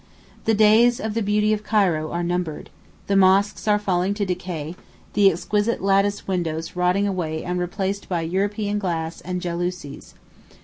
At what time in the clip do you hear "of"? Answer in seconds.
0.99-1.13, 1.53-1.63